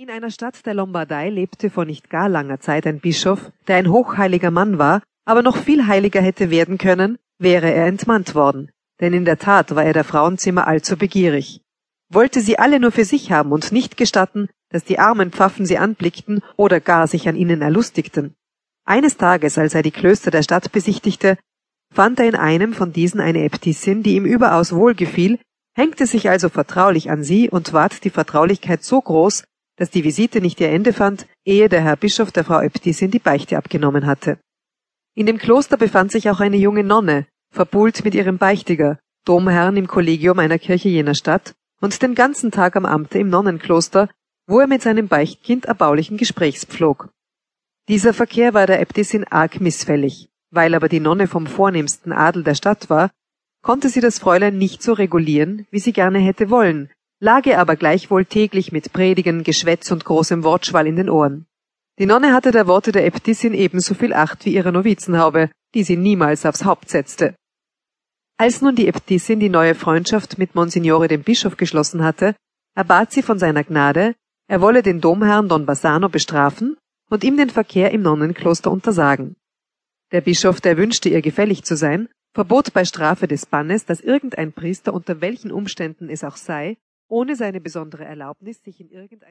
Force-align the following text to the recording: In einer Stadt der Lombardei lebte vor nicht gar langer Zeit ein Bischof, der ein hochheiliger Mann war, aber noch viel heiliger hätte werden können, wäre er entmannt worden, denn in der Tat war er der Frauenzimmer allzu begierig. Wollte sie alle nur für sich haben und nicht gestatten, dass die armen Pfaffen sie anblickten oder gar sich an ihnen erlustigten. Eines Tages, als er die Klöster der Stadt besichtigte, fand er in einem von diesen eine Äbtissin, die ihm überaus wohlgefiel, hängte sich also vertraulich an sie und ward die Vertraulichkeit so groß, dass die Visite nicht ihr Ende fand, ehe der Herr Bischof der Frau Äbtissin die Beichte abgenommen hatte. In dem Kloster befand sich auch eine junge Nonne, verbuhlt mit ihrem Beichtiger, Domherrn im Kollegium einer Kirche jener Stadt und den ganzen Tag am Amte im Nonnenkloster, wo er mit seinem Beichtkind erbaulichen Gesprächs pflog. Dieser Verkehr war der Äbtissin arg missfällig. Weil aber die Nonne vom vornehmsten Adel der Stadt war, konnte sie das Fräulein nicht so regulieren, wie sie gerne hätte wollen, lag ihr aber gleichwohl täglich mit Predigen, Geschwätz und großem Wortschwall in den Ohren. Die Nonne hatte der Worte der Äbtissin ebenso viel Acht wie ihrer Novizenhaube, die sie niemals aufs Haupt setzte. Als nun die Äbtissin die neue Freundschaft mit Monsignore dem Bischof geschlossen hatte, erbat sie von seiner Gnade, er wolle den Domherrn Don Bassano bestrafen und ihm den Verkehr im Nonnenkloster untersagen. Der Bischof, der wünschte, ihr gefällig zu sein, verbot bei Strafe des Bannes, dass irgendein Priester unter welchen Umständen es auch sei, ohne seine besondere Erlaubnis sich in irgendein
In 0.00 0.08
einer 0.08 0.30
Stadt 0.30 0.64
der 0.64 0.72
Lombardei 0.72 1.28
lebte 1.28 1.68
vor 1.68 1.84
nicht 1.84 2.08
gar 2.08 2.30
langer 2.30 2.58
Zeit 2.58 2.86
ein 2.86 3.00
Bischof, 3.00 3.52
der 3.68 3.76
ein 3.76 3.90
hochheiliger 3.90 4.50
Mann 4.50 4.78
war, 4.78 5.02
aber 5.26 5.42
noch 5.42 5.58
viel 5.58 5.86
heiliger 5.88 6.22
hätte 6.22 6.48
werden 6.48 6.78
können, 6.78 7.18
wäre 7.38 7.70
er 7.70 7.84
entmannt 7.84 8.34
worden, 8.34 8.70
denn 9.02 9.12
in 9.12 9.26
der 9.26 9.38
Tat 9.38 9.74
war 9.74 9.84
er 9.84 9.92
der 9.92 10.04
Frauenzimmer 10.04 10.66
allzu 10.66 10.96
begierig. 10.96 11.60
Wollte 12.10 12.40
sie 12.40 12.58
alle 12.58 12.80
nur 12.80 12.92
für 12.92 13.04
sich 13.04 13.30
haben 13.30 13.52
und 13.52 13.72
nicht 13.72 13.98
gestatten, 13.98 14.48
dass 14.70 14.84
die 14.84 14.98
armen 14.98 15.32
Pfaffen 15.32 15.66
sie 15.66 15.76
anblickten 15.76 16.40
oder 16.56 16.80
gar 16.80 17.06
sich 17.06 17.28
an 17.28 17.36
ihnen 17.36 17.60
erlustigten. 17.60 18.34
Eines 18.86 19.18
Tages, 19.18 19.58
als 19.58 19.74
er 19.74 19.82
die 19.82 19.90
Klöster 19.90 20.30
der 20.30 20.42
Stadt 20.42 20.72
besichtigte, 20.72 21.36
fand 21.92 22.20
er 22.20 22.26
in 22.26 22.36
einem 22.36 22.72
von 22.72 22.94
diesen 22.94 23.20
eine 23.20 23.44
Äbtissin, 23.44 24.02
die 24.02 24.14
ihm 24.14 24.24
überaus 24.24 24.74
wohlgefiel, 24.74 25.38
hängte 25.76 26.06
sich 26.06 26.30
also 26.30 26.48
vertraulich 26.48 27.10
an 27.10 27.22
sie 27.22 27.50
und 27.50 27.74
ward 27.74 28.02
die 28.02 28.10
Vertraulichkeit 28.10 28.82
so 28.82 28.98
groß, 29.02 29.44
dass 29.80 29.90
die 29.90 30.04
Visite 30.04 30.42
nicht 30.42 30.60
ihr 30.60 30.68
Ende 30.68 30.92
fand, 30.92 31.26
ehe 31.42 31.70
der 31.70 31.80
Herr 31.80 31.96
Bischof 31.96 32.30
der 32.30 32.44
Frau 32.44 32.60
Äbtissin 32.60 33.10
die 33.10 33.18
Beichte 33.18 33.56
abgenommen 33.56 34.04
hatte. 34.04 34.38
In 35.14 35.24
dem 35.24 35.38
Kloster 35.38 35.78
befand 35.78 36.12
sich 36.12 36.28
auch 36.28 36.40
eine 36.40 36.58
junge 36.58 36.84
Nonne, 36.84 37.26
verbuhlt 37.50 38.04
mit 38.04 38.14
ihrem 38.14 38.36
Beichtiger, 38.36 38.98
Domherrn 39.24 39.78
im 39.78 39.86
Kollegium 39.86 40.38
einer 40.38 40.58
Kirche 40.58 40.90
jener 40.90 41.14
Stadt 41.14 41.54
und 41.80 42.02
den 42.02 42.14
ganzen 42.14 42.50
Tag 42.50 42.76
am 42.76 42.84
Amte 42.84 43.20
im 43.20 43.30
Nonnenkloster, 43.30 44.10
wo 44.46 44.60
er 44.60 44.66
mit 44.66 44.82
seinem 44.82 45.08
Beichtkind 45.08 45.64
erbaulichen 45.64 46.18
Gesprächs 46.18 46.66
pflog. 46.66 47.08
Dieser 47.88 48.12
Verkehr 48.12 48.52
war 48.52 48.66
der 48.66 48.82
Äbtissin 48.82 49.24
arg 49.24 49.62
missfällig. 49.62 50.28
Weil 50.50 50.74
aber 50.74 50.90
die 50.90 51.00
Nonne 51.00 51.26
vom 51.26 51.46
vornehmsten 51.46 52.12
Adel 52.12 52.44
der 52.44 52.54
Stadt 52.54 52.90
war, 52.90 53.10
konnte 53.62 53.88
sie 53.88 54.00
das 54.00 54.18
Fräulein 54.18 54.58
nicht 54.58 54.82
so 54.82 54.92
regulieren, 54.92 55.66
wie 55.70 55.78
sie 55.78 55.94
gerne 55.94 56.18
hätte 56.18 56.50
wollen, 56.50 56.90
lag 57.20 57.44
ihr 57.46 57.58
aber 57.58 57.76
gleichwohl 57.76 58.24
täglich 58.24 58.72
mit 58.72 58.92
Predigen, 58.92 59.44
Geschwätz 59.44 59.90
und 59.90 60.04
großem 60.04 60.42
Wortschwall 60.42 60.86
in 60.86 60.96
den 60.96 61.10
Ohren. 61.10 61.46
Die 61.98 62.06
Nonne 62.06 62.32
hatte 62.32 62.50
der 62.50 62.66
Worte 62.66 62.92
der 62.92 63.04
Äbtissin 63.04 63.52
ebenso 63.52 63.94
viel 63.94 64.14
Acht 64.14 64.46
wie 64.46 64.54
ihrer 64.54 64.72
Novizenhaube, 64.72 65.50
die 65.74 65.82
sie 65.82 65.98
niemals 65.98 66.46
aufs 66.46 66.64
Haupt 66.64 66.88
setzte. 66.88 67.34
Als 68.38 68.62
nun 68.62 68.74
die 68.74 68.88
Äbtissin 68.88 69.38
die 69.38 69.50
neue 69.50 69.74
Freundschaft 69.74 70.38
mit 70.38 70.54
Monsignore 70.54 71.08
dem 71.08 71.22
Bischof 71.22 71.58
geschlossen 71.58 72.02
hatte, 72.02 72.34
erbat 72.74 73.12
sie 73.12 73.22
von 73.22 73.38
seiner 73.38 73.64
Gnade, 73.64 74.14
er 74.48 74.62
wolle 74.62 74.82
den 74.82 75.02
Domherrn 75.02 75.48
Don 75.48 75.66
Bassano 75.66 76.08
bestrafen 76.08 76.78
und 77.10 77.22
ihm 77.22 77.36
den 77.36 77.50
Verkehr 77.50 77.90
im 77.90 78.00
Nonnenkloster 78.00 78.70
untersagen. 78.70 79.36
Der 80.10 80.22
Bischof, 80.22 80.62
der 80.62 80.78
wünschte, 80.78 81.10
ihr 81.10 81.20
gefällig 81.20 81.64
zu 81.64 81.76
sein, 81.76 82.08
verbot 82.32 82.72
bei 82.72 82.86
Strafe 82.86 83.28
des 83.28 83.44
Bannes, 83.44 83.84
dass 83.84 84.00
irgendein 84.00 84.54
Priester 84.54 84.94
unter 84.94 85.20
welchen 85.20 85.52
Umständen 85.52 86.08
es 86.08 86.24
auch 86.24 86.36
sei, 86.36 86.78
ohne 87.10 87.36
seine 87.36 87.60
besondere 87.60 88.04
Erlaubnis 88.04 88.62
sich 88.62 88.80
in 88.80 88.88
irgendein 88.88 89.28